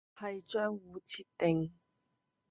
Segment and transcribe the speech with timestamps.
[0.17, 1.71] 係賬戶設定